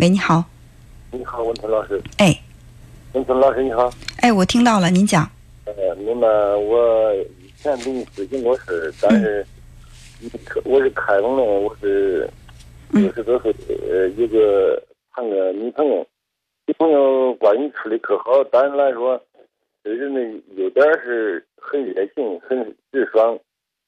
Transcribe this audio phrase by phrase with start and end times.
[0.00, 0.44] 喂，你好。
[1.10, 2.00] 你好，文春老师。
[2.18, 2.32] 哎，
[3.14, 3.90] 文春老师你好。
[4.20, 5.28] 哎，我听到了，您讲。
[5.64, 7.12] 呃，那么我
[7.42, 9.44] 以前给你咨询过事儿，但是
[10.64, 12.30] 我是开封的，我是
[12.90, 13.52] 六十多岁，
[13.90, 14.80] 呃，一个
[15.12, 16.06] 谈个女朋友，
[16.66, 19.20] 女朋友关系处的可好，但是来说，
[19.82, 22.56] 这人呢优点是很热情，很
[22.92, 23.36] 直爽，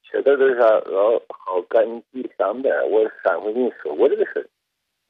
[0.03, 0.65] 缺点就是啥？
[0.65, 2.75] 老好赶集上边。
[2.91, 4.47] 我上回跟你说过这个事儿。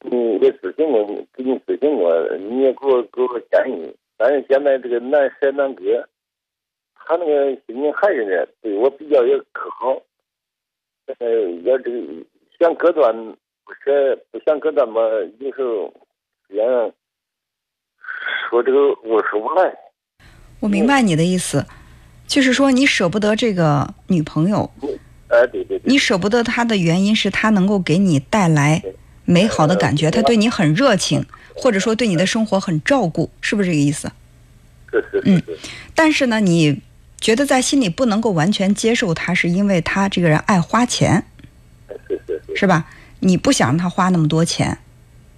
[0.03, 3.95] 你也咨询过，给你咨询过，你也给我给我建议。
[4.17, 6.03] 但是现在这个难舍难割，
[6.95, 10.01] 他那个心情还是呢，对我比较也可好。
[11.19, 11.97] 呃，要这个
[12.59, 13.13] 想割断
[13.63, 15.01] 不舍，不想割断嘛，
[15.39, 15.93] 有时候
[16.49, 16.63] 也
[18.49, 19.75] 说这个我说不来。
[20.59, 21.65] 我明白你的意思，
[22.27, 24.69] 就是说你舍不得这个女朋友。
[25.29, 25.81] 哎，对对对。
[25.85, 28.81] 你舍不得她的原因是她能够给你带来。
[29.31, 34.11] 美好的感觉，他对你很热情，或者说对你的生活很照顾，是不是这个意思？
[34.91, 35.41] 是是嗯，
[35.95, 36.81] 但是呢，你
[37.19, 41.23] 觉得在心里不能够完全接受他，是因为他这个人爱花钱，
[42.09, 42.87] 是是是，是吧？
[43.21, 44.77] 你不想让他花那么多钱。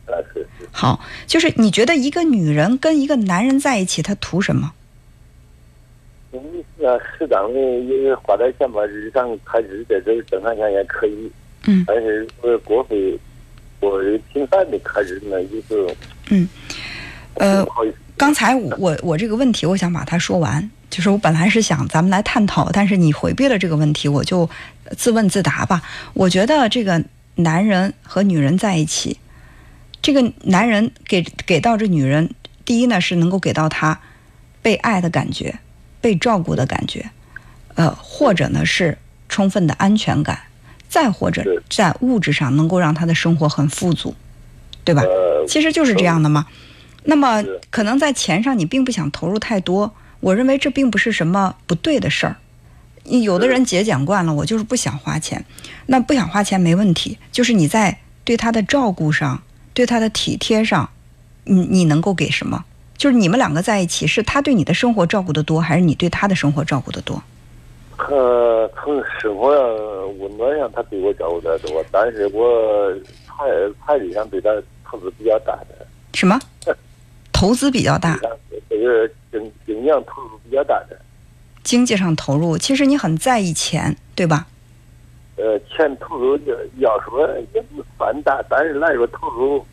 [0.07, 0.67] 啊是是。
[0.71, 4.73] 好，就是你觉得一个女人跟一个男人在一起，他图什么？
[6.31, 6.39] 嗯，
[6.83, 11.31] 啊，适当的也花点钱吧，日常开支在这正常钱也可以。
[11.67, 11.83] 嗯。
[11.85, 13.19] 但是呃，过费。
[13.83, 13.99] 我
[14.31, 15.93] 频繁的开支呢，有时候
[16.29, 16.47] 嗯，
[17.33, 17.65] 呃，
[18.15, 20.71] 刚才我我这个问题，我想把它说完。
[20.89, 24.47] 就是我本来是想咱们来探讨，但是你回避了这个问题，我就
[24.95, 25.81] 自问自答吧。
[26.13, 27.03] 我觉得这个
[27.33, 29.17] 男人和女人在一起，
[30.03, 32.29] 这个男人给给到这女人，
[32.63, 33.99] 第一呢是能够给到她
[34.61, 35.57] 被爱的感觉，
[35.99, 37.09] 被照顾的感觉，
[37.73, 40.41] 呃，或者呢是充分的安全感。
[40.93, 44.13] 再或者在物质上能够让他的生活很富足，
[44.83, 45.01] 对吧？
[45.47, 46.45] 其实就是这样的嘛。
[47.05, 52.35] 那么可能在钱上你并不想投入太多，我认为这并不是什么不对的事儿。
[53.05, 55.43] 有的人节俭惯了，我就是不想花钱。
[55.87, 59.41] 那不想花钱没问题，就是你在对他的照顾上、
[59.73, 60.91] 对他的体贴上，
[61.45, 62.63] 你你能够给什么？
[62.95, 67.23] 就是你们两个在一起，是他对你的生活照顾的多，还是你对他的生活照顾的多？
[67.97, 72.91] 呃，从生活上、温暖上，他对我照顾的多，但是我
[73.27, 73.45] 财
[73.85, 74.49] 财力上对他
[74.83, 75.85] 投资比较大的。
[76.13, 76.39] 什么？
[77.31, 78.19] 投资比较大？
[78.69, 80.97] 这个经经济上投入比较大的。
[81.63, 84.47] 经济上投入，其实你很在意钱，对吧？
[85.37, 89.65] 呃，钱投入要要说也不算大，但是来说投入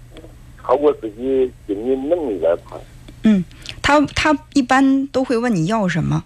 [0.62, 2.78] 超过自己经济能力来块。
[3.24, 3.44] 嗯，
[3.82, 6.24] 他他一般都会问你要什么？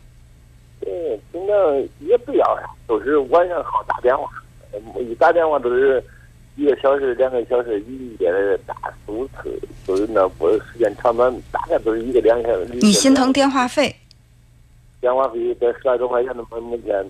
[0.94, 1.58] 嗯，尽量
[1.98, 4.30] 也不要呀，都是晚上好打电话，
[5.00, 6.00] 一打电话都是
[6.54, 8.30] 一个小时、两个小时，一夜
[8.64, 12.68] 打四五次，都是那不时间长短，大概都是一个两小时。
[12.80, 13.96] 你心疼电话费？
[15.00, 17.04] 电话费在十来多块钱的每每天。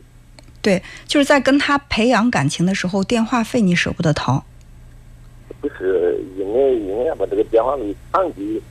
[0.62, 4.42] 对，就是在跟他培养感情的时候，电话费你舍不得掏。
[5.60, 8.62] 不是，因为因为把这个电话费长期。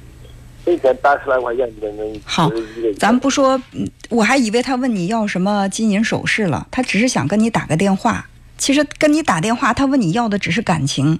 [0.66, 2.52] 每天八十来块钱的那好，
[2.98, 3.62] 咱不说，
[4.10, 8.28] 我还以为他问你要什么金银首饰了，他只是想跟你打个电话。
[8.58, 11.20] 其实跟你打电话，他问你要的只是感情，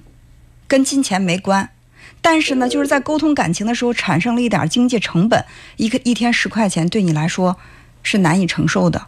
[0.66, 1.68] 跟金钱没关。
[2.22, 5.44] 但是呢，就是在沟通感情的时候产生了一点经济成本，
[5.76, 7.58] 一个一天十块钱对你来说
[8.02, 9.06] 是难以承受的，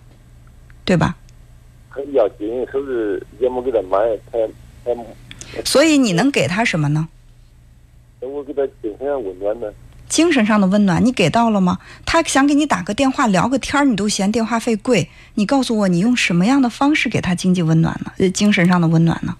[0.84, 1.16] 对吧？
[1.90, 3.96] 他要金银首饰也没给他买，
[4.30, 4.38] 他
[4.84, 5.62] 他。
[5.64, 7.08] 所以你能给他什么呢？
[8.20, 9.66] 我给他精神上温暖呢。
[10.08, 11.78] 精神上的温暖，你给到了吗？
[12.04, 15.08] 他想给你打个电话聊个天儿你都嫌电话费贵。
[15.34, 18.12] 你告诉我，你用什么样的方式给他经济温暖呢？
[18.18, 19.36] 呃，精神上的温暖呢？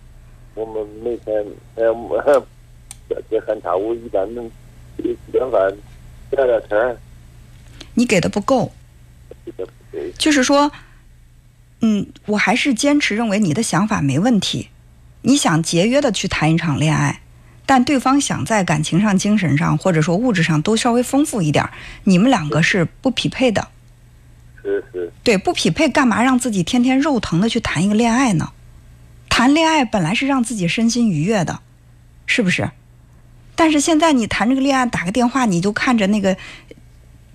[0.54, 1.44] 我们每天
[1.74, 1.84] 呃，
[3.08, 4.50] 要接三差我，一般能
[4.96, 5.72] 吃点饭，
[6.30, 6.96] 聊聊天
[7.94, 8.72] 你给的不够。
[10.18, 10.72] 就是说，
[11.80, 14.68] 嗯，我还是坚持认为你的想法没问题。
[15.22, 17.20] 你想节约的去谈一场恋爱。
[17.66, 21.68] 但对方想在感情上、精神上，或者说物质上都稍微丰富一点，
[22.04, 23.68] 你们两个是不匹配的。
[24.62, 25.12] 是是。
[25.22, 28.52] 对，不匹配，干嘛让自己天天肉疼的去谈一个恋爱呢？
[29.28, 31.60] 谈恋爱本来是让自己身心愉悦的，
[32.24, 32.70] 是不是？
[33.54, 36.36] 但是现在你谈这个恋爱，打个电话，你就看着那个，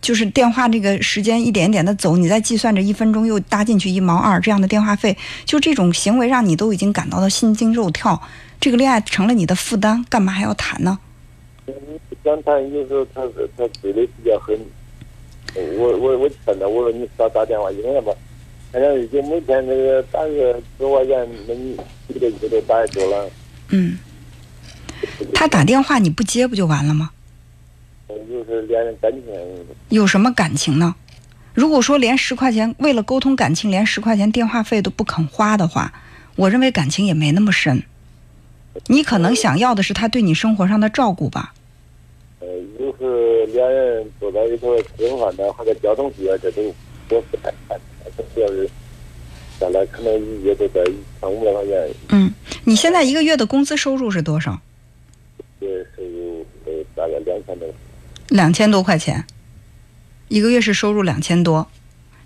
[0.01, 5.15] 就是电话这个时间一点点的走，你再计算着一分钟又搭进去一毛二这样的电话费，
[5.45, 8.19] 就这种行为让你都已经感到了心惊肉跳。
[8.59, 10.98] 这个恋爱成了你的负担，干嘛还要谈呢？
[11.65, 11.74] 不
[12.24, 13.21] 想谈，有时候他
[13.56, 14.57] 他追的比较狠。
[15.77, 18.15] 我我我劝他，我说你少打电话，因为什么？
[18.71, 21.77] 反正就每天那个打个十块钱，那你
[22.07, 23.30] 一个月都打多了。
[23.69, 23.97] 嗯，
[25.33, 27.12] 他打电话你不接不就完了吗？
[28.29, 29.23] 就是连感情。
[29.89, 30.95] 有什么感情呢？
[31.53, 35.93] 如果说连十块钱为了沟通感情，连十块钱电话费都不肯花的话，
[36.35, 37.83] 我认为感情也没那么深。
[38.87, 41.53] 你可能想要的是他对你生活上的照顾吧？
[42.39, 42.47] 呃，
[42.79, 46.61] 就是两人坐在一块吃饭的，或者交通费啊，这都
[47.09, 47.77] 我不太看。
[48.33, 48.69] 主要是
[49.59, 51.89] 下来可能一月都在一千五百块钱。
[52.09, 54.57] 嗯，你现在一个月的工资收入是多少？
[55.59, 57.67] 月收入呃大概两千多。
[58.31, 59.25] 两千多块钱，
[60.30, 61.68] 一个月是收入两千多，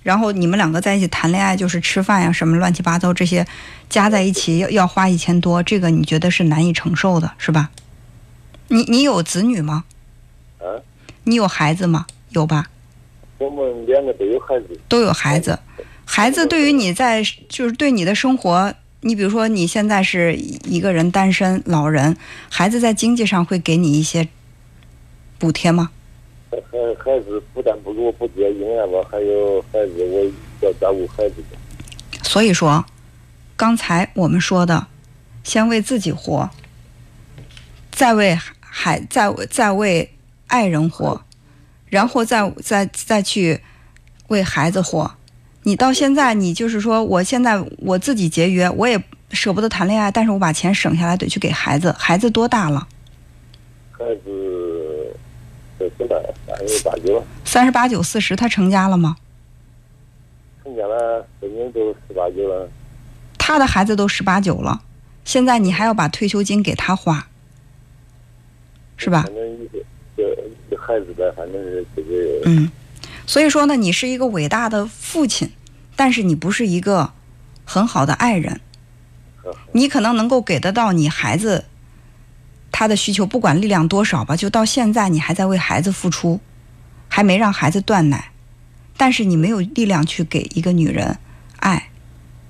[0.03, 3.47] 然后你们两个在一起谈恋爱，就是吃饭呀什么乱七八糟这些，
[3.89, 7.71] 加在一起要要花一千多，这个你觉得是难以承受的，是吧？
[8.67, 9.85] 你你有子女吗？
[10.59, 10.77] 啊？
[11.23, 12.05] 你有孩子吗？
[12.29, 12.67] 有吧？
[13.39, 14.79] 我们两个都有孩子。
[14.87, 15.57] 都有孩子，
[16.05, 18.71] 孩子对于你在就是对你的生活，
[19.01, 22.15] 你比如说你现在是一个人单身老人，
[22.51, 24.27] 孩子在经济上会给你一些
[25.39, 25.89] 补贴吗？
[26.71, 30.23] 孩孩子不但不给我补贴，另外吧还有孩子，我
[30.61, 31.35] 要照顾孩子。
[32.23, 32.83] 所以说，
[33.55, 34.87] 刚才我们说的，
[35.43, 36.49] 先为自己活，
[37.91, 40.11] 再为孩，再再为
[40.47, 41.21] 爱人活，
[41.89, 43.61] 然后再再再去
[44.27, 45.11] 为孩子活。
[45.63, 51.91] 你到现在，你就是说，我现在我自己节约，我也舍不得谈恋爱，但是我把钱省下来得去给孩子。
[51.97, 52.87] 孩子多大了？
[53.91, 54.29] 孩子
[55.77, 56.15] 这现在
[56.47, 57.23] 三十八九。
[57.43, 59.17] 三十八九四十，他成家了吗？
[60.63, 62.69] 成家了，今年都十八九了。
[63.37, 64.81] 他的孩子都十八九了，
[65.23, 67.27] 现在你还要把退休金给他花，
[68.97, 69.23] 是吧？
[69.23, 69.45] 反正
[70.79, 72.41] 孩子呗，反正是这个。
[72.45, 72.71] 嗯，
[73.27, 75.51] 所以说呢，你是一个伟大的父亲，
[75.95, 77.11] 但是你不是一个
[77.63, 78.61] 很好的爱人。
[79.73, 81.65] 你可能能够给得到你孩子
[82.77, 86.41] 他的需求，不管力量多少吧，就到现在你还在为孩子付出，
[87.07, 88.31] 还没让孩子断奶，
[88.97, 91.17] 但是你没有力量去给一个女人
[91.61, 91.87] 爱，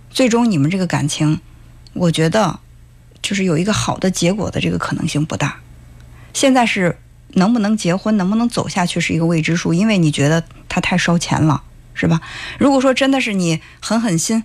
[0.10, 1.40] 最终你们这个感情，
[1.94, 2.60] 我觉得
[3.22, 5.60] 就是有一个好的结果的这个可能性不大。
[6.34, 6.98] 现在是
[7.34, 11.62] 能不能结婚，能不能走下去是一个未知数，因为你觉得他太烧钱了，
[11.94, 12.20] 是吧？
[12.58, 14.44] 如果说真的是你狠狠心，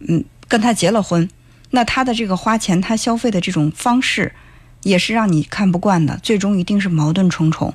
[0.00, 1.30] 嗯，跟他结了婚。
[1.70, 4.34] 那他的这个花钱，他消费的这种方式，
[4.82, 7.74] 也是让你看不惯的，最终一定是矛盾重重。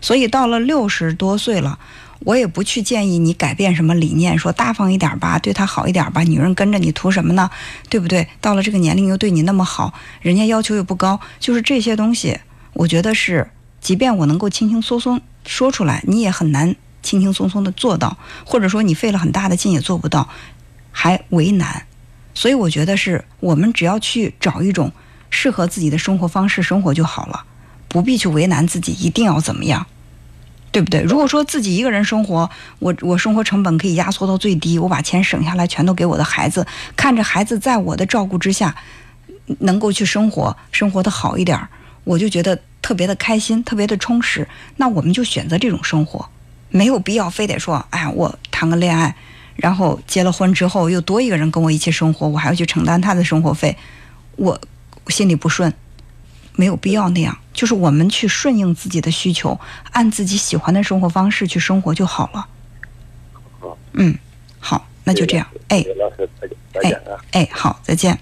[0.00, 1.78] 所以到了六十多岁了，
[2.20, 6.22] 我也不去建议你改变什么理念，说大方一点吧，对他好一点吧。
[6.22, 7.50] 女人跟着你图什么呢？
[7.88, 8.28] 对不对？
[8.40, 12.38] 到了这个年龄又对你那么好，人家要求又不高，就是这些东西，
[12.74, 13.50] 我觉得是，
[13.80, 20.28] 即便我能够轻轻松松说出来，你也很难轻轻松松的做到，或者说你费了很大的劲也做不到，
[20.92, 21.86] 还为难。
[22.34, 24.92] 所以我觉得是我们只要去找一种
[25.34, 27.44] 适合自己的生活方式生活就好了，
[27.88, 29.84] 不必去为难自己，一定要怎么样，
[30.70, 31.02] 对不对？
[31.02, 32.48] 如果说自己一个人生活，
[32.78, 36.64] 我我生活成本可以压缩到最低，我把钱省下来全都给我的孩子，
[36.96, 38.76] 看着孩子在我的照顾之下
[39.58, 41.58] 能够去生活，生活的好一点，
[42.04, 44.46] 我就觉得特别的开心，特别的充实。
[44.76, 46.28] 那我们就选择这种生活，
[46.70, 49.16] 没有必要非得说，哎，我谈个恋爱。
[49.56, 53.76] 然后结了婚之后，又多一个人跟我一起生活，我还要去承担他的生活费，
[54.34, 54.60] 我
[55.10, 55.72] 心里不顺，
[56.56, 57.36] 没有必要那样。
[57.52, 59.58] 就是我们去顺应自己的需求，
[59.92, 62.48] 按自己喜欢的生活方式去生活就好了。
[63.60, 64.18] 好，嗯，
[64.58, 65.46] 好，那就这样。
[65.68, 67.24] 哎，老师再见，再见啊。
[67.30, 68.18] 哎，好，再见。